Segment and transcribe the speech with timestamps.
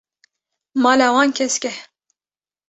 [0.81, 1.73] Mala wan kesk e.